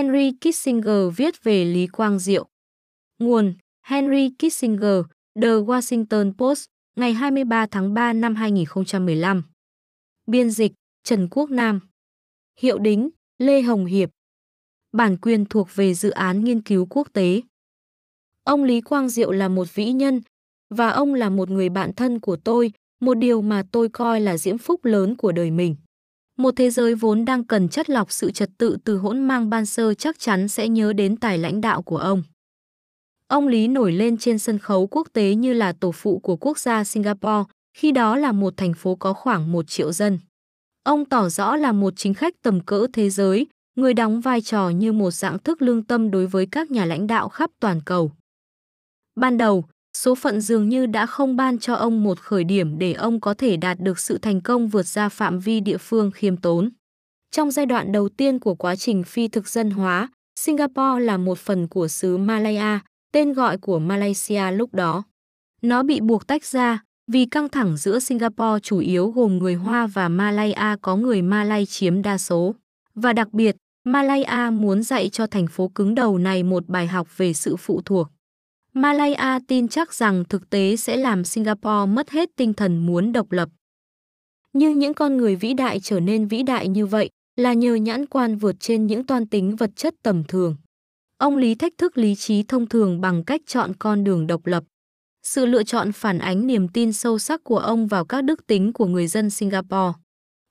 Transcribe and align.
Henry 0.00 0.32
Kissinger 0.40 1.16
viết 1.16 1.44
về 1.44 1.64
Lý 1.64 1.86
Quang 1.86 2.18
Diệu. 2.18 2.46
Nguồn 3.18 3.54
Henry 3.82 4.30
Kissinger, 4.38 5.02
The 5.42 5.48
Washington 5.48 6.32
Post, 6.32 6.64
ngày 6.96 7.12
23 7.12 7.66
tháng 7.66 7.94
3 7.94 8.12
năm 8.12 8.34
2015. 8.34 9.42
Biên 10.26 10.50
dịch 10.50 10.72
Trần 11.04 11.28
Quốc 11.30 11.50
Nam. 11.50 11.80
Hiệu 12.60 12.78
đính 12.78 13.10
Lê 13.38 13.62
Hồng 13.62 13.84
Hiệp. 13.84 14.10
Bản 14.92 15.16
quyền 15.16 15.44
thuộc 15.44 15.68
về 15.74 15.94
dự 15.94 16.10
án 16.10 16.44
nghiên 16.44 16.62
cứu 16.62 16.86
quốc 16.90 17.08
tế. 17.12 17.40
Ông 18.44 18.64
Lý 18.64 18.80
Quang 18.80 19.08
Diệu 19.08 19.32
là 19.32 19.48
một 19.48 19.74
vĩ 19.74 19.92
nhân, 19.92 20.20
và 20.74 20.88
ông 20.88 21.14
là 21.14 21.30
một 21.30 21.50
người 21.50 21.68
bạn 21.68 21.92
thân 21.92 22.20
của 22.20 22.36
tôi, 22.36 22.72
một 23.00 23.14
điều 23.14 23.42
mà 23.42 23.62
tôi 23.72 23.88
coi 23.88 24.20
là 24.20 24.36
diễm 24.36 24.58
phúc 24.58 24.84
lớn 24.84 25.16
của 25.16 25.32
đời 25.32 25.50
mình. 25.50 25.76
Một 26.40 26.56
thế 26.56 26.70
giới 26.70 26.94
vốn 26.94 27.24
đang 27.24 27.44
cần 27.44 27.68
chất 27.68 27.90
lọc 27.90 28.12
sự 28.12 28.30
trật 28.30 28.50
tự 28.58 28.76
từ 28.84 28.98
hỗn 28.98 29.28
mang 29.28 29.50
ban 29.50 29.66
sơ 29.66 29.94
chắc 29.94 30.18
chắn 30.18 30.48
sẽ 30.48 30.68
nhớ 30.68 30.92
đến 30.92 31.16
tài 31.16 31.38
lãnh 31.38 31.60
đạo 31.60 31.82
của 31.82 31.96
ông. 31.96 32.22
Ông 33.28 33.48
Lý 33.48 33.68
nổi 33.68 33.92
lên 33.92 34.18
trên 34.18 34.38
sân 34.38 34.58
khấu 34.58 34.86
quốc 34.86 35.08
tế 35.12 35.34
như 35.34 35.52
là 35.52 35.72
tổ 35.72 35.92
phụ 35.92 36.18
của 36.18 36.36
quốc 36.36 36.58
gia 36.58 36.84
Singapore, 36.84 37.44
khi 37.74 37.92
đó 37.92 38.16
là 38.16 38.32
một 38.32 38.56
thành 38.56 38.74
phố 38.74 38.94
có 38.94 39.12
khoảng 39.12 39.52
một 39.52 39.68
triệu 39.68 39.92
dân. 39.92 40.18
Ông 40.84 41.04
tỏ 41.04 41.28
rõ 41.28 41.56
là 41.56 41.72
một 41.72 41.92
chính 41.96 42.14
khách 42.14 42.34
tầm 42.42 42.60
cỡ 42.60 42.86
thế 42.92 43.10
giới, 43.10 43.46
người 43.76 43.94
đóng 43.94 44.20
vai 44.20 44.40
trò 44.40 44.68
như 44.68 44.92
một 44.92 45.10
dạng 45.10 45.38
thức 45.38 45.62
lương 45.62 45.82
tâm 45.82 46.10
đối 46.10 46.26
với 46.26 46.46
các 46.52 46.70
nhà 46.70 46.84
lãnh 46.84 47.06
đạo 47.06 47.28
khắp 47.28 47.50
toàn 47.60 47.80
cầu. 47.84 48.12
Ban 49.16 49.38
đầu, 49.38 49.64
số 49.96 50.14
phận 50.14 50.40
dường 50.40 50.68
như 50.68 50.86
đã 50.86 51.06
không 51.06 51.36
ban 51.36 51.58
cho 51.58 51.74
ông 51.74 52.04
một 52.04 52.20
khởi 52.20 52.44
điểm 52.44 52.78
để 52.78 52.92
ông 52.92 53.20
có 53.20 53.34
thể 53.34 53.56
đạt 53.56 53.80
được 53.80 53.98
sự 53.98 54.18
thành 54.18 54.40
công 54.40 54.68
vượt 54.68 54.86
ra 54.86 55.08
phạm 55.08 55.38
vi 55.38 55.60
địa 55.60 55.78
phương 55.78 56.10
khiêm 56.10 56.36
tốn. 56.36 56.70
Trong 57.30 57.50
giai 57.50 57.66
đoạn 57.66 57.92
đầu 57.92 58.08
tiên 58.08 58.38
của 58.38 58.54
quá 58.54 58.76
trình 58.76 59.02
phi 59.04 59.28
thực 59.28 59.48
dân 59.48 59.70
hóa, 59.70 60.08
Singapore 60.40 61.00
là 61.00 61.16
một 61.16 61.38
phần 61.38 61.68
của 61.68 61.88
xứ 61.88 62.16
Malaya, 62.16 62.80
tên 63.12 63.32
gọi 63.32 63.58
của 63.58 63.78
Malaysia 63.78 64.50
lúc 64.50 64.74
đó. 64.74 65.02
Nó 65.62 65.82
bị 65.82 66.00
buộc 66.00 66.26
tách 66.26 66.44
ra 66.44 66.82
vì 67.12 67.26
căng 67.26 67.48
thẳng 67.48 67.76
giữa 67.76 67.98
Singapore 67.98 68.60
chủ 68.62 68.78
yếu 68.78 69.10
gồm 69.10 69.38
người 69.38 69.54
Hoa 69.54 69.86
và 69.86 70.08
Malaya 70.08 70.76
có 70.82 70.96
người 70.96 71.22
Malay 71.22 71.66
chiếm 71.66 72.02
đa 72.02 72.18
số. 72.18 72.54
Và 72.94 73.12
đặc 73.12 73.32
biệt, 73.32 73.56
Malaya 73.84 74.50
muốn 74.50 74.82
dạy 74.82 75.08
cho 75.08 75.26
thành 75.26 75.46
phố 75.46 75.68
cứng 75.68 75.94
đầu 75.94 76.18
này 76.18 76.42
một 76.42 76.68
bài 76.68 76.86
học 76.86 77.08
về 77.16 77.32
sự 77.32 77.56
phụ 77.56 77.82
thuộc. 77.84 78.08
Malaya 78.72 79.38
tin 79.48 79.68
chắc 79.68 79.94
rằng 79.94 80.24
thực 80.28 80.50
tế 80.50 80.76
sẽ 80.76 80.96
làm 80.96 81.24
Singapore 81.24 81.86
mất 81.92 82.10
hết 82.10 82.30
tinh 82.36 82.54
thần 82.54 82.86
muốn 82.86 83.12
độc 83.12 83.32
lập. 83.32 83.48
Như 84.52 84.70
những 84.70 84.94
con 84.94 85.16
người 85.16 85.36
vĩ 85.36 85.54
đại 85.54 85.80
trở 85.80 86.00
nên 86.00 86.28
vĩ 86.28 86.42
đại 86.42 86.68
như 86.68 86.86
vậy 86.86 87.10
là 87.36 87.52
nhờ 87.52 87.74
nhãn 87.74 88.06
quan 88.06 88.36
vượt 88.36 88.56
trên 88.60 88.86
những 88.86 89.06
toan 89.06 89.26
tính 89.26 89.56
vật 89.56 89.70
chất 89.76 89.94
tầm 90.02 90.24
thường. 90.28 90.56
Ông 91.18 91.36
Lý 91.36 91.54
thách 91.54 91.72
thức 91.78 91.98
lý 91.98 92.14
trí 92.14 92.42
thông 92.42 92.66
thường 92.66 93.00
bằng 93.00 93.24
cách 93.24 93.40
chọn 93.46 93.72
con 93.78 94.04
đường 94.04 94.26
độc 94.26 94.46
lập. 94.46 94.64
Sự 95.22 95.46
lựa 95.46 95.62
chọn 95.62 95.92
phản 95.92 96.18
ánh 96.18 96.46
niềm 96.46 96.68
tin 96.68 96.92
sâu 96.92 97.18
sắc 97.18 97.44
của 97.44 97.58
ông 97.58 97.86
vào 97.86 98.04
các 98.04 98.24
đức 98.24 98.46
tính 98.46 98.72
của 98.72 98.86
người 98.86 99.06
dân 99.06 99.30
Singapore. 99.30 99.92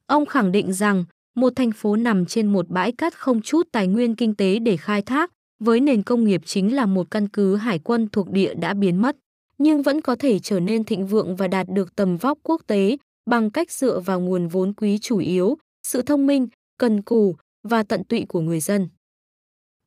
Ông 0.06 0.26
khẳng 0.26 0.52
định 0.52 0.74
rằng 0.74 1.06
một 1.36 1.54
thành 1.56 1.72
phố 1.72 1.96
nằm 1.96 2.26
trên 2.26 2.48
một 2.48 2.70
bãi 2.70 2.92
cát 2.92 3.18
không 3.18 3.42
chút 3.42 3.68
tài 3.72 3.88
nguyên 3.88 4.16
kinh 4.16 4.36
tế 4.36 4.60
để 4.60 4.78
khai 4.78 5.02
thác, 5.02 5.32
với 5.60 5.80
nền 5.80 6.04
công 6.04 6.24
nghiệp 6.24 6.42
chính 6.46 6.76
là 6.76 6.86
một 6.86 7.12
căn 7.12 7.28
cứ 7.28 7.56
hải 7.56 7.80
quân 7.80 8.08
thuộc 8.12 8.30
địa 8.30 8.54
đã 8.54 8.74
biến 8.74 9.02
mất, 9.02 9.18
nhưng 9.58 9.82
vẫn 9.82 10.02
có 10.02 10.16
thể 10.16 10.40
trở 10.40 10.60
nên 10.60 10.84
thịnh 10.84 11.08
vượng 11.08 11.36
và 11.36 11.48
đạt 11.48 11.68
được 11.70 11.96
tầm 11.96 12.18
vóc 12.18 12.38
quốc 12.44 12.62
tế 12.68 12.98
bằng 13.30 13.50
cách 13.50 13.72
dựa 13.72 14.00
vào 14.00 14.20
nguồn 14.20 14.48
vốn 14.48 14.74
quý 14.74 14.98
chủ 14.98 15.18
yếu, 15.18 15.58
sự 15.84 16.02
thông 16.02 16.28
minh, 16.28 16.48
cần 16.78 17.02
cù 17.02 17.36
và 17.64 17.84
tận 17.84 18.04
tụy 18.04 18.26
của 18.30 18.42
người 18.42 18.60
dân. 18.60 18.90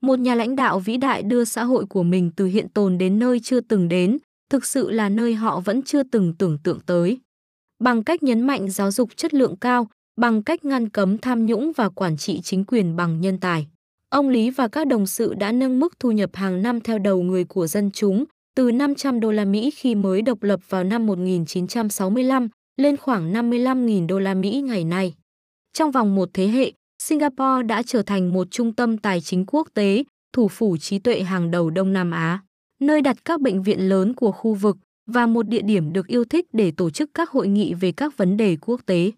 Một 0.01 0.19
nhà 0.19 0.35
lãnh 0.35 0.57
đạo 0.57 0.79
vĩ 0.79 0.97
đại 0.97 1.23
đưa 1.23 1.45
xã 1.45 1.65
hội 1.65 1.87
của 1.87 2.03
mình 2.03 2.31
từ 2.37 2.47
hiện 2.47 2.69
tồn 2.69 2.99
đến 2.99 3.19
nơi 3.19 3.41
chưa 3.41 3.61
từng 3.61 3.89
đến, 3.89 4.19
thực 4.51 4.67
sự 4.67 4.91
là 4.91 5.09
nơi 5.09 5.35
họ 5.35 5.61
vẫn 5.61 5.83
chưa 5.83 6.03
từng 6.03 6.35
tưởng 6.39 6.59
tượng 6.59 6.81
tới. 6.87 7.21
Bằng 7.79 8.05
cách 8.05 8.23
nhấn 8.23 8.41
mạnh 8.41 8.71
giáo 8.71 8.91
dục 8.91 9.09
chất 9.17 9.35
lượng 9.35 9.57
cao, 9.57 9.89
bằng 10.17 10.43
cách 10.43 10.65
ngăn 10.65 10.89
cấm 10.89 11.19
tham 11.19 11.47
nhũng 11.47 11.73
và 11.77 11.89
quản 11.89 12.17
trị 12.17 12.41
chính 12.41 12.65
quyền 12.65 12.97
bằng 12.97 13.21
nhân 13.21 13.39
tài. 13.39 13.67
Ông 14.13 14.29
Lý 14.29 14.51
và 14.51 14.69
các 14.69 14.87
đồng 14.87 15.07
sự 15.07 15.35
đã 15.35 15.53
nâng 15.53 15.81
mức 15.81 16.01
thu 16.01 16.11
nhập 16.11 16.31
hàng 16.33 16.63
năm 16.63 16.81
theo 16.81 16.99
đầu 16.99 17.23
người 17.23 17.45
của 17.45 17.67
dân 17.67 17.91
chúng 17.91 18.25
từ 18.57 18.71
500 18.71 19.21
đô 19.21 19.33
la 19.33 19.45
Mỹ 19.45 19.71
khi 19.71 19.95
mới 19.95 20.23
độc 20.23 20.43
lập 20.43 20.61
vào 20.69 20.85
năm 20.85 21.07
1965 21.07 22.49
lên 22.77 22.97
khoảng 22.97 23.33
55.000 23.33 24.07
đô 24.07 24.19
la 24.19 24.35
Mỹ 24.35 24.63
ngày 24.67 24.85
nay. 24.85 25.15
Trong 25.73 25.91
vòng 25.91 26.15
một 26.15 26.29
thế 26.33 26.47
hệ, 26.49 26.73
Singapore 27.03 27.63
đã 27.67 27.83
trở 27.83 28.03
thành 28.03 28.33
một 28.33 28.51
trung 28.51 28.73
tâm 28.73 28.99
tài 28.99 29.21
chính 29.21 29.45
quốc 29.47 29.69
tế, 29.75 30.05
thủ 30.33 30.49
phủ 30.49 30.77
trí 30.77 30.99
tuệ 30.99 31.23
hàng 31.23 31.51
đầu 31.51 31.71
Đông 31.71 31.93
Nam 31.93 32.11
Á, 32.11 32.43
nơi 32.81 33.01
đặt 33.01 33.17
các 33.25 33.41
bệnh 33.41 33.63
viện 33.63 33.89
lớn 33.89 34.15
của 34.15 34.33
khu 34.33 34.55
vực 34.55 34.77
và 35.07 35.27
một 35.27 35.49
địa 35.49 35.63
điểm 35.63 35.93
được 35.93 36.07
yêu 36.07 36.25
thích 36.25 36.47
để 36.53 36.71
tổ 36.77 36.91
chức 36.91 37.11
các 37.15 37.31
hội 37.31 37.49
nghị 37.49 37.75
về 37.75 37.93
các 37.93 38.17
vấn 38.17 38.37
đề 38.37 38.57
quốc 38.61 38.81
tế. 38.87 39.11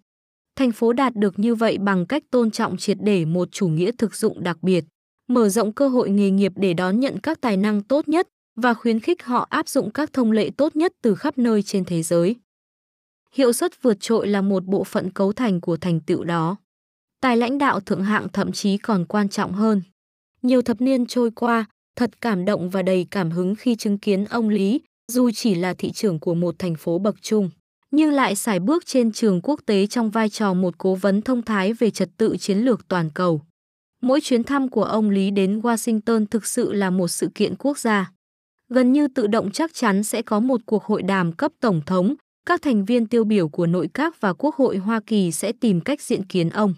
Thành 0.57 0.73
phố 0.73 0.93
đạt 0.93 1.17
được 1.17 1.39
như 1.39 1.55
vậy 1.55 1.79
bằng 1.79 2.07
cách 2.07 2.23
tôn 2.31 2.51
trọng 2.51 2.77
triệt 2.77 2.97
để 3.01 3.25
một 3.25 3.49
chủ 3.53 3.69
nghĩa 3.69 3.91
thực 3.99 4.15
dụng 4.15 4.43
đặc 4.45 4.63
biệt, 4.63 4.85
mở 5.29 5.49
rộng 5.49 5.73
cơ 5.73 5.89
hội 5.89 6.11
nghề 6.11 6.31
nghiệp 6.31 6.53
để 6.57 6.75
đón 6.75 7.01
nhận 7.01 7.19
các 7.19 7.41
tài 7.41 7.57
năng 7.57 7.83
tốt 7.83 8.09
nhất 8.09 8.29
và 8.57 8.75
khuyến 8.75 9.01
khích 9.01 9.23
họ 9.25 9.47
áp 9.51 9.69
dụng 9.69 9.91
các 9.91 10.13
thông 10.13 10.33
lệ 10.33 10.51
tốt 10.57 10.77
nhất 10.77 10.93
từ 11.03 11.15
khắp 11.15 11.39
nơi 11.39 11.63
trên 11.63 11.85
thế 11.85 12.03
giới. 12.03 12.37
Hiệu 13.33 13.53
suất 13.53 13.83
vượt 13.83 13.97
trội 14.01 14.27
là 14.27 14.41
một 14.41 14.65
bộ 14.65 14.85
phận 14.85 15.11
cấu 15.11 15.33
thành 15.33 15.61
của 15.61 15.77
thành 15.77 16.01
tựu 16.01 16.25
đó. 16.25 16.57
Tài 17.21 17.37
lãnh 17.37 17.59
đạo 17.59 17.81
thượng 17.81 18.05
hạng 18.05 18.29
thậm 18.33 18.53
chí 18.53 18.79
còn 18.79 19.05
quan 19.05 19.29
trọng 19.29 19.53
hơn. 19.53 19.83
Nhiều 20.43 20.63
thập 20.63 20.81
niên 20.81 21.07
trôi 21.07 21.31
qua, 21.31 21.65
thật 21.97 22.21
cảm 22.21 22.45
động 22.45 22.71
và 22.71 22.83
đầy 22.83 23.07
cảm 23.11 23.31
hứng 23.31 23.55
khi 23.55 23.77
chứng 23.77 23.99
kiến 23.99 24.25
ông 24.25 24.49
Lý, 24.49 24.81
dù 25.13 25.31
chỉ 25.31 25.55
là 25.55 25.75
thị 25.75 25.93
trưởng 25.93 26.21
của 26.21 26.35
một 26.35 26.55
thành 26.59 26.75
phố 26.75 26.99
bậc 26.99 27.23
trung 27.23 27.51
nhưng 27.97 28.10
lại 28.10 28.34
sải 28.34 28.60
bước 28.60 28.87
trên 28.87 29.12
trường 29.12 29.41
quốc 29.43 29.60
tế 29.66 29.87
trong 29.87 30.10
vai 30.10 30.28
trò 30.28 30.55
một 30.55 30.78
cố 30.78 30.94
vấn 30.94 31.22
thông 31.22 31.43
thái 31.43 31.72
về 31.72 31.91
trật 31.91 32.09
tự 32.16 32.37
chiến 32.37 32.59
lược 32.59 32.88
toàn 32.88 33.10
cầu. 33.15 33.41
Mỗi 34.03 34.21
chuyến 34.21 34.44
thăm 34.44 34.69
của 34.69 34.84
ông 34.84 35.10
Lý 35.10 35.31
đến 35.31 35.60
Washington 35.60 36.27
thực 36.27 36.47
sự 36.47 36.72
là 36.72 36.91
một 36.91 37.09
sự 37.09 37.28
kiện 37.34 37.55
quốc 37.56 37.78
gia. 37.78 38.10
Gần 38.69 38.93
như 38.93 39.09
tự 39.09 39.27
động 39.27 39.50
chắc 39.50 39.75
chắn 39.75 40.03
sẽ 40.03 40.22
có 40.22 40.41
một 40.41 40.60
cuộc 40.66 40.84
hội 40.84 41.03
đàm 41.03 41.32
cấp 41.32 41.53
tổng 41.60 41.81
thống, 41.87 42.15
các 42.47 42.62
thành 42.62 42.84
viên 42.84 43.06
tiêu 43.06 43.25
biểu 43.25 43.49
của 43.49 43.66
nội 43.66 43.88
các 43.94 44.21
và 44.21 44.32
Quốc 44.32 44.55
hội 44.55 44.76
Hoa 44.76 45.00
Kỳ 45.06 45.32
sẽ 45.32 45.53
tìm 45.53 45.81
cách 45.81 46.03
diện 46.03 46.25
kiến 46.25 46.50
ông. 46.50 46.75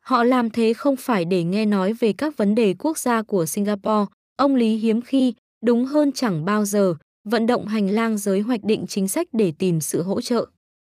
Họ 0.00 0.24
làm 0.24 0.50
thế 0.50 0.74
không 0.74 0.96
phải 0.96 1.24
để 1.24 1.44
nghe 1.44 1.66
nói 1.66 1.92
về 1.92 2.12
các 2.12 2.36
vấn 2.36 2.54
đề 2.54 2.74
quốc 2.78 2.98
gia 2.98 3.22
của 3.22 3.46
Singapore, 3.46 4.10
ông 4.36 4.54
Lý 4.54 4.76
hiếm 4.76 5.02
khi, 5.02 5.34
đúng 5.64 5.84
hơn 5.84 6.12
chẳng 6.12 6.44
bao 6.44 6.64
giờ, 6.64 6.94
vận 7.24 7.46
động 7.46 7.66
hành 7.66 7.90
lang 7.90 8.18
giới 8.18 8.40
hoạch 8.40 8.64
định 8.64 8.86
chính 8.88 9.08
sách 9.08 9.28
để 9.32 9.52
tìm 9.58 9.80
sự 9.80 10.02
hỗ 10.02 10.20
trợ. 10.20 10.46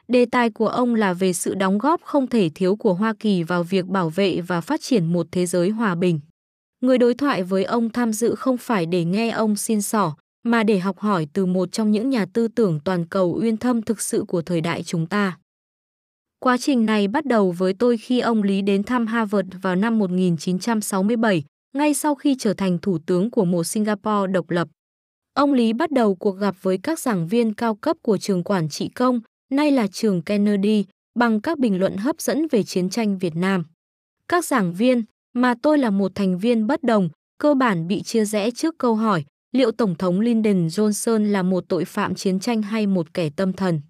Đề 0.09 0.27
tài 0.27 0.51
của 0.51 0.69
ông 0.69 0.95
là 0.95 1.13
về 1.13 1.33
sự 1.33 1.55
đóng 1.55 1.79
góp 1.79 2.03
không 2.03 2.27
thể 2.27 2.51
thiếu 2.55 2.77
của 2.77 2.95
Hoa 2.95 3.15
Kỳ 3.19 3.43
vào 3.43 3.63
việc 3.63 3.87
bảo 3.87 4.11
vệ 4.11 4.41
và 4.41 4.61
phát 4.61 4.81
triển 4.83 5.13
một 5.13 5.27
thế 5.33 5.47
giới 5.47 5.71
hòa 5.71 5.95
bình. 5.95 6.21
Người 6.81 6.99
đối 6.99 7.15
thoại 7.15 7.43
với 7.43 7.65
ông 7.65 7.91
tham 7.91 8.13
dự 8.13 8.35
không 8.35 8.59
phải 8.59 8.87
để 8.87 9.05
nghe 9.05 9.31
ông 9.31 9.57
xin 9.57 9.83
sỏ, 9.83 10.17
mà 10.43 10.63
để 10.63 10.79
học 10.79 10.99
hỏi 10.99 11.27
từ 11.33 11.47
một 11.47 11.73
trong 11.73 11.91
những 11.91 12.11
nhà 12.11 12.27
tư 12.33 12.49
tưởng 12.49 12.81
toàn 12.85 13.07
cầu 13.07 13.39
uyên 13.43 13.57
thâm 13.57 13.83
thực 13.83 14.01
sự 14.01 14.25
của 14.29 14.43
thời 14.43 14.61
đại 14.61 14.83
chúng 14.83 15.07
ta. 15.07 15.39
Quá 16.41 16.57
trình 16.57 16.87
này 16.87 17.09
bắt 17.09 17.27
đầu 17.27 17.51
với 17.51 17.75
tôi 17.75 17.97
khi 17.97 18.21
ông 18.21 18.43
Lý 18.43 18.63
đến 18.63 18.83
thăm 18.83 19.07
Harvard 19.07 19.49
vào 19.63 19.77
năm 19.77 19.99
1967, 19.99 21.45
ngay 21.77 21.95
sau 21.95 22.15
khi 22.15 22.37
trở 22.39 22.55
thành 22.55 22.79
thủ 22.79 22.99
tướng 23.07 23.31
của 23.31 23.45
một 23.45 23.65
Singapore 23.65 24.33
độc 24.33 24.51
lập. 24.51 24.69
Ông 25.35 25.53
Lý 25.53 25.73
bắt 25.73 25.91
đầu 25.91 26.15
cuộc 26.15 26.33
gặp 26.33 26.57
với 26.63 26.79
các 26.83 26.99
giảng 26.99 27.29
viên 27.29 27.55
cao 27.55 27.75
cấp 27.75 27.97
của 28.03 28.19
trường 28.19 28.45
quản 28.45 28.69
trị 28.69 28.89
công, 28.89 29.21
nay 29.57 29.71
là 29.71 29.87
trường 29.87 30.23
Kennedy, 30.23 30.85
bằng 31.19 31.41
các 31.41 31.59
bình 31.59 31.79
luận 31.79 31.97
hấp 31.97 32.21
dẫn 32.21 32.47
về 32.51 32.63
chiến 32.63 32.91
tranh 32.91 33.19
Việt 33.19 33.37
Nam. 33.37 33.65
Các 34.29 34.45
giảng 34.45 34.75
viên, 34.75 35.03
mà 35.33 35.55
tôi 35.63 35.79
là 35.79 35.91
một 35.91 36.13
thành 36.15 36.39
viên 36.39 36.67
bất 36.67 36.83
đồng, 36.83 37.09
cơ 37.39 37.55
bản 37.55 37.89
bị 37.89 38.03
chia 38.03 38.25
rẽ 38.25 38.51
trước 38.51 38.75
câu 38.79 38.95
hỏi 38.95 39.25
liệu 39.55 39.73
Tổng 39.73 39.95
thống 39.95 40.21
Lyndon 40.21 40.67
Johnson 40.67 41.25
là 41.31 41.43
một 41.43 41.65
tội 41.69 41.85
phạm 41.85 42.15
chiến 42.15 42.41
tranh 42.41 42.63
hay 42.63 42.87
một 42.87 43.15
kẻ 43.15 43.31
tâm 43.37 43.53
thần. 43.53 43.81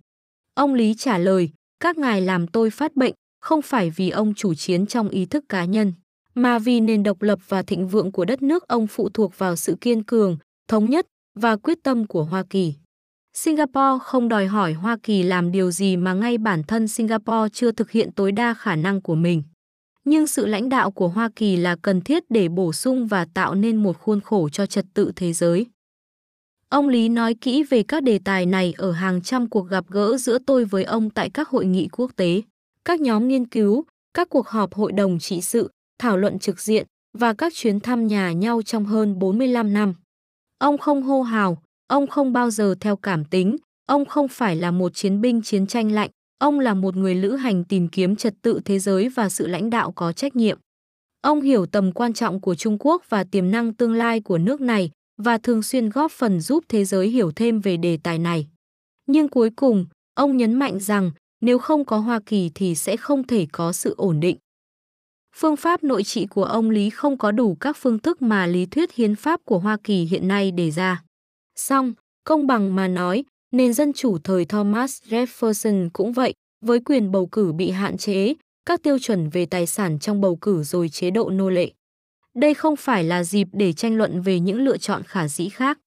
Ông 0.55 0.75
Lý 0.75 0.95
trả 0.95 1.19
lời, 1.19 1.51
các 1.81 1.99
ngài 1.99 2.21
làm 2.21 2.47
tôi 2.47 2.71
phát 2.71 2.97
bệnh, 2.97 3.15
không 3.41 3.63
phải 3.63 3.91
vì 3.91 4.11
ông 4.11 4.35
chủ 4.35 4.55
chiến 4.55 4.87
trong 4.87 5.09
ý 5.09 5.27
thức 5.27 5.45
cá 5.49 5.65
nhân, 5.65 5.93
mà 6.35 6.59
vì 6.59 6.81
nền 6.81 7.03
độc 7.03 7.23
lập 7.23 7.39
và 7.49 7.63
thịnh 7.63 7.89
vượng 7.89 8.13
của 8.13 8.25
đất 8.25 8.43
nước 8.43 8.69
ông 8.69 8.87
phụ 8.87 9.09
thuộc 9.09 9.39
vào 9.39 9.57
sự 9.57 9.77
kiên 9.81 10.03
cường, 10.03 10.37
thống 10.69 10.91
nhất 10.91 11.07
và 11.39 11.57
quyết 11.57 11.79
tâm 11.83 12.07
của 12.07 12.25
Hoa 12.25 12.45
Kỳ. 12.51 12.75
Singapore 13.37 13.99
không 14.03 14.29
đòi 14.29 14.47
hỏi 14.47 14.73
Hoa 14.73 14.97
Kỳ 15.03 15.23
làm 15.23 15.53
điều 15.53 15.71
gì 15.71 15.97
mà 15.97 16.15
ngay 16.15 16.39
bản 16.39 16.63
thân 16.63 16.89
Singapore 16.89 17.49
chưa 17.53 17.73
thực 17.73 17.91
hiện 17.91 18.13
tối 18.13 18.33
đa 18.33 18.55
khả 18.55 18.77
năng 18.77 19.03
của 19.03 19.15
mình. 19.15 19.43
Nhưng 20.05 20.27
sự 20.27 20.47
lãnh 20.47 20.69
đạo 20.69 20.91
của 20.91 21.09
Hoa 21.09 21.31
Kỳ 21.37 21.57
là 21.57 21.77
cần 21.83 22.01
thiết 22.01 22.23
để 22.29 22.49
bổ 22.49 22.73
sung 22.73 23.07
và 23.07 23.27
tạo 23.35 23.55
nên 23.55 23.77
một 23.77 23.99
khuôn 23.99 24.21
khổ 24.21 24.49
cho 24.49 24.67
trật 24.67 24.85
tự 24.95 25.13
thế 25.17 25.33
giới. 25.33 25.67
Ông 26.69 26.89
Lý 26.89 27.09
nói 27.09 27.35
kỹ 27.35 27.63
về 27.63 27.83
các 27.83 28.03
đề 28.03 28.19
tài 28.25 28.47
này 28.47 28.75
ở 28.77 28.93
hàng 28.93 29.23
trăm 29.23 29.49
cuộc 29.49 29.69
gặp 29.69 29.85
gỡ 29.89 30.17
giữa 30.17 30.39
tôi 30.47 30.65
với 30.65 30.85
ông 30.85 31.11
tại 31.11 31.31
các 31.31 31.49
hội 31.49 31.67
nghị 31.67 31.89
quốc 31.93 32.11
tế, 32.17 32.43
các 32.85 33.01
nhóm 33.01 33.29
nghiên 33.29 33.47
cứu, 33.47 33.85
các 34.15 34.29
cuộc 34.29 34.49
họp 34.49 34.75
hội 34.75 34.93
đồng 34.93 35.19
trị 35.19 35.41
sự, 35.41 35.71
thảo 35.99 36.17
luận 36.17 36.39
trực 36.39 36.61
diện, 36.61 36.87
và 37.19 37.35
các 37.35 37.55
chuyến 37.55 37.81
thăm 37.81 38.07
nhà 38.07 38.33
nhau 38.33 38.63
trong 38.63 38.85
hơn 38.85 39.19
45 39.19 39.73
năm. 39.73 39.95
Ông 40.59 40.79
không 40.79 41.03
hô 41.03 41.23
hào, 41.23 41.59
ông 41.87 42.07
không 42.07 42.33
bao 42.33 42.51
giờ 42.51 42.75
theo 42.81 42.97
cảm 42.97 43.25
tính, 43.25 43.57
ông 43.87 44.05
không 44.05 44.29
phải 44.29 44.57
là 44.57 44.71
một 44.71 44.95
chiến 44.95 45.21
binh 45.21 45.43
chiến 45.43 45.67
tranh 45.67 45.93
lạnh, 45.93 46.11
ông 46.39 46.61
là 46.61 46.75
một 46.75 46.97
người 46.97 47.15
lữ 47.15 47.37
hành 47.37 47.65
tìm 47.65 47.89
kiếm 47.89 48.17
trật 48.17 48.35
tự 48.43 48.61
thế 48.65 48.79
giới 48.79 49.09
và 49.09 49.29
sự 49.29 49.47
lãnh 49.47 49.71
đạo 49.71 49.93
có 49.93 50.13
trách 50.13 50.37
nhiệm. 50.37 50.59
Ông 51.21 51.41
hiểu 51.41 51.67
tầm 51.67 51.93
quan 51.93 52.13
trọng 52.13 52.41
của 52.41 52.55
Trung 52.55 52.77
Quốc 52.81 53.03
và 53.09 53.25
tiềm 53.25 53.51
năng 53.51 53.75
tương 53.75 53.93
lai 53.93 54.21
của 54.21 54.39
nước 54.39 54.61
này 54.61 54.91
và 55.23 55.39
thường 55.39 55.63
xuyên 55.63 55.91
góp 55.91 56.13
phần 56.13 56.41
giúp 56.41 56.65
thế 56.69 56.85
giới 56.85 57.09
hiểu 57.09 57.33
thêm 57.37 57.61
về 57.61 57.77
đề 57.77 57.99
tài 58.03 58.19
này. 58.19 58.47
Nhưng 59.07 59.29
cuối 59.29 59.51
cùng, 59.57 59.87
ông 60.15 60.37
nhấn 60.37 60.55
mạnh 60.55 60.81
rằng 60.81 61.11
nếu 61.41 61.59
không 61.59 61.85
có 61.85 61.99
Hoa 61.99 62.21
Kỳ 62.27 62.51
thì 62.55 62.75
sẽ 62.75 62.97
không 62.97 63.27
thể 63.27 63.47
có 63.53 63.73
sự 63.73 63.95
ổn 63.97 64.21
định. 64.21 64.37
Phương 65.37 65.57
pháp 65.57 65.85
nội 65.85 66.05
trị 66.05 66.27
của 66.27 66.45
ông 66.45 66.71
Lý 66.71 66.91
không 66.91 67.19
có 67.19 67.31
đủ 67.33 67.57
các 67.61 67.77
phương 67.77 67.99
thức 67.99 68.23
mà 68.23 68.47
lý 68.47 68.67
thuyết 68.67 68.93
hiến 68.93 69.15
pháp 69.15 69.41
của 69.45 69.59
Hoa 69.59 69.77
Kỳ 69.85 70.05
hiện 70.05 70.29
nay 70.29 70.51
đề 70.51 70.71
ra. 70.71 71.03
Song, 71.57 71.93
công 72.25 72.47
bằng 72.47 72.75
mà 72.75 72.89
nói, 72.89 73.25
nền 73.53 73.73
dân 73.73 73.93
chủ 73.93 74.19
thời 74.19 74.45
Thomas 74.45 75.03
Jefferson 75.09 75.91
cũng 75.93 76.13
vậy, 76.13 76.35
với 76.65 76.81
quyền 76.81 77.11
bầu 77.11 77.27
cử 77.27 77.53
bị 77.53 77.71
hạn 77.71 77.97
chế, 77.97 78.35
các 78.67 78.83
tiêu 78.83 78.99
chuẩn 78.99 79.29
về 79.29 79.47
tài 79.47 79.67
sản 79.67 79.99
trong 79.99 80.21
bầu 80.21 80.37
cử 80.37 80.63
rồi 80.63 80.89
chế 80.89 81.11
độ 81.11 81.31
nô 81.31 81.51
lệ. 81.51 81.73
Đây 82.35 82.55
không 82.55 82.77
phải 82.77 83.05
là 83.05 83.25
dịp 83.25 83.49
để 83.53 83.73
tranh 83.73 83.97
luận 83.97 84.21
về 84.21 84.41
những 84.41 84.61
lựa 84.65 84.77
chọn 84.77 85.03
khả 85.03 85.29
dĩ 85.29 85.49
khác. 85.49 85.79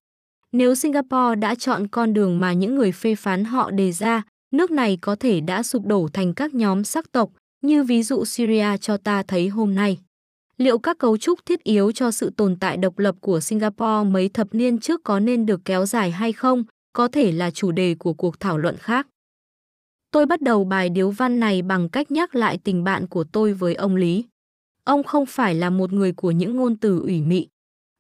Nếu 0.52 0.76
Singapore 0.76 1.36
đã 1.36 1.56
chọn 1.56 1.88
con 1.88 2.14
đường 2.14 2.40
mà 2.40 2.54
những 2.54 2.76
người 2.76 2.92
phê 2.92 3.16
phán 3.16 3.46
họ 3.46 3.72
đề 3.72 3.92
ra, 3.92 4.24
nước 4.54 4.72
này 4.72 4.98
có 5.02 5.16
thể 5.16 5.40
đã 5.40 5.64
sụp 5.64 5.86
đổ 5.86 6.08
thành 6.14 6.34
các 6.34 6.54
nhóm 6.54 6.84
sắc 6.84 7.12
tộc, 7.12 7.30
như 7.62 7.84
ví 7.84 8.04
dụ 8.04 8.26
Syria 8.26 8.78
cho 8.82 8.98
ta 8.98 9.24
thấy 9.24 9.48
hôm 9.48 9.76
nay. 9.76 9.98
Liệu 10.58 10.78
các 10.78 10.98
cấu 10.98 11.18
trúc 11.18 11.46
thiết 11.46 11.64
yếu 11.64 11.92
cho 11.92 12.12
sự 12.12 12.30
tồn 12.30 12.56
tại 12.60 12.78
độc 12.78 13.00
lập 13.00 13.16
của 13.22 13.40
Singapore 13.40 14.10
mấy 14.10 14.30
thập 14.30 14.48
niên 14.56 14.80
trước 14.80 15.04
có 15.04 15.20
nên 15.20 15.46
được 15.46 15.62
kéo 15.66 15.86
dài 15.86 16.12
hay 16.12 16.34
không, 16.34 16.64
có 16.94 17.08
thể 17.08 17.32
là 17.32 17.52
chủ 17.52 17.72
đề 17.72 17.96
của 18.00 18.14
cuộc 18.14 18.40
thảo 18.40 18.58
luận 18.58 18.76
khác. 18.80 19.08
Tôi 20.12 20.26
bắt 20.26 20.42
đầu 20.42 20.64
bài 20.64 20.90
điếu 20.90 21.10
văn 21.10 21.40
này 21.40 21.62
bằng 21.62 21.90
cách 21.90 22.12
nhắc 22.12 22.36
lại 22.36 22.60
tình 22.64 22.84
bạn 22.84 23.08
của 23.08 23.24
tôi 23.24 23.54
với 23.54 23.76
ông 23.76 23.96
Lý. 23.96 24.26
Ông 24.84 25.04
không 25.04 25.26
phải 25.26 25.56
là 25.56 25.70
một 25.70 25.94
người 25.94 26.12
của 26.12 26.32
những 26.32 26.56
ngôn 26.56 26.76
từ 26.76 27.00
ủy 27.00 27.22
mị, 27.22 27.48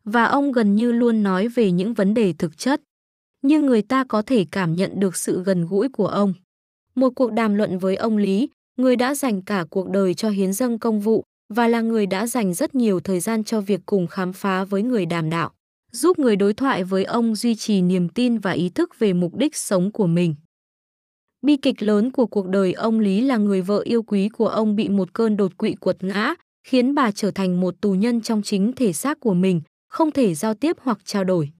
và 0.03 0.23
ông 0.23 0.51
gần 0.51 0.75
như 0.75 0.91
luôn 0.91 1.23
nói 1.23 1.47
về 1.47 1.71
những 1.71 1.93
vấn 1.93 2.13
đề 2.13 2.33
thực 2.33 2.57
chất. 2.57 2.81
Nhưng 3.41 3.65
người 3.65 3.81
ta 3.81 4.03
có 4.03 4.21
thể 4.21 4.45
cảm 4.51 4.73
nhận 4.73 4.99
được 4.99 5.15
sự 5.15 5.43
gần 5.43 5.65
gũi 5.65 5.89
của 5.89 6.07
ông. 6.07 6.33
Một 6.95 7.09
cuộc 7.15 7.31
đàm 7.31 7.55
luận 7.55 7.77
với 7.77 7.95
ông 7.95 8.17
Lý, 8.17 8.49
người 8.77 8.95
đã 8.95 9.15
dành 9.15 9.41
cả 9.41 9.65
cuộc 9.69 9.89
đời 9.89 10.13
cho 10.13 10.29
hiến 10.29 10.53
dâng 10.53 10.79
công 10.79 10.99
vụ 10.99 11.23
và 11.49 11.67
là 11.67 11.81
người 11.81 12.05
đã 12.05 12.27
dành 12.27 12.53
rất 12.53 12.75
nhiều 12.75 12.99
thời 12.99 13.19
gian 13.19 13.43
cho 13.43 13.61
việc 13.61 13.81
cùng 13.85 14.07
khám 14.07 14.33
phá 14.33 14.63
với 14.63 14.83
người 14.83 15.05
đàm 15.05 15.29
đạo, 15.29 15.51
giúp 15.91 16.19
người 16.19 16.35
đối 16.35 16.53
thoại 16.53 16.83
với 16.83 17.03
ông 17.03 17.35
duy 17.35 17.55
trì 17.55 17.81
niềm 17.81 18.09
tin 18.09 18.37
và 18.37 18.51
ý 18.51 18.69
thức 18.69 18.99
về 18.99 19.13
mục 19.13 19.35
đích 19.35 19.55
sống 19.55 19.91
của 19.91 20.07
mình. 20.07 20.35
Bi 21.41 21.57
kịch 21.57 21.83
lớn 21.83 22.11
của 22.11 22.25
cuộc 22.25 22.47
đời 22.47 22.73
ông 22.73 22.99
Lý 22.99 23.21
là 23.21 23.37
người 23.37 23.61
vợ 23.61 23.81
yêu 23.85 24.03
quý 24.03 24.29
của 24.29 24.47
ông 24.47 24.75
bị 24.75 24.89
một 24.89 25.13
cơn 25.13 25.37
đột 25.37 25.57
quỵ 25.57 25.73
quật 25.73 26.03
ngã, 26.03 26.35
khiến 26.67 26.95
bà 26.95 27.11
trở 27.11 27.31
thành 27.31 27.61
một 27.61 27.75
tù 27.81 27.91
nhân 27.93 28.21
trong 28.21 28.41
chính 28.41 28.73
thể 28.73 28.93
xác 28.93 29.19
của 29.19 29.33
mình, 29.33 29.61
không 29.89 30.11
thể 30.11 30.35
giao 30.35 30.53
tiếp 30.53 30.77
hoặc 30.81 30.99
trao 31.05 31.23
đổi. 31.23 31.51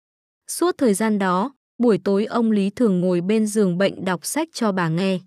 Suốt 0.48 0.75
thời 0.78 0.94
gian 0.94 1.19
đó, 1.19 1.54
buổi 1.78 1.98
tối 1.98 2.25
ông 2.25 2.51
Lý 2.51 2.69
thường 2.69 3.00
ngồi 3.00 3.22
bên 3.22 3.48
giường 3.48 3.78
bệnh 3.78 4.06
đọc 4.06 4.25
sách 4.25 4.50
cho 4.54 4.72
bà 4.72 4.90
nghe. 4.90 5.19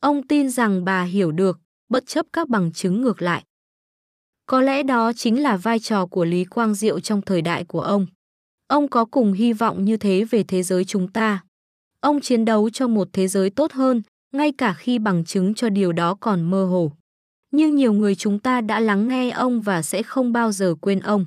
Ông 0.00 0.26
tin 0.26 0.50
rằng 0.50 0.84
bà 0.84 1.02
hiểu 1.02 1.32
được, 1.32 1.60
bất 1.88 2.06
chấp 2.06 2.26
các 2.32 2.48
bằng 2.48 2.72
chứng 2.72 3.02
ngược 3.02 3.22
lại. 3.22 3.44
Có 4.46 4.60
lẽ 4.60 4.82
đó 4.82 5.12
chính 5.12 5.42
là 5.42 5.56
vai 5.56 5.78
trò 5.78 6.06
của 6.06 6.24
Lý 6.24 6.44
Quang 6.44 6.74
Diệu 6.74 7.00
trong 7.00 7.22
thời 7.22 7.42
đại 7.42 7.64
của 7.64 7.80
ông. 7.80 8.06
Ông 8.68 8.88
có 8.88 9.04
cùng 9.04 9.32
hy 9.32 9.52
vọng 9.52 9.84
như 9.84 9.96
thế 9.96 10.24
về 10.24 10.42
thế 10.42 10.62
giới 10.62 10.84
chúng 10.84 11.08
ta. 11.08 11.44
Ông 12.00 12.20
chiến 12.20 12.44
đấu 12.44 12.70
cho 12.70 12.88
một 12.88 13.08
thế 13.12 13.28
giới 13.28 13.50
tốt 13.50 13.72
hơn, 13.72 14.02
ngay 14.32 14.52
cả 14.58 14.74
khi 14.78 14.98
bằng 14.98 15.24
chứng 15.24 15.54
cho 15.54 15.68
điều 15.68 15.92
đó 15.92 16.14
còn 16.20 16.50
mơ 16.50 16.64
hồ. 16.64 16.92
Nhưng 17.50 17.74
nhiều 17.74 17.92
người 17.92 18.14
chúng 18.14 18.38
ta 18.38 18.60
đã 18.60 18.80
lắng 18.80 19.08
nghe 19.08 19.30
ông 19.30 19.60
và 19.60 19.82
sẽ 19.82 20.02
không 20.02 20.32
bao 20.32 20.52
giờ 20.52 20.74
quên 20.80 21.00
ông. 21.00 21.26